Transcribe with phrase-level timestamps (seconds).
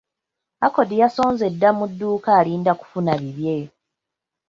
[0.65, 3.57] Accord yasonze dda mu dduuka alinda kufuna bibye.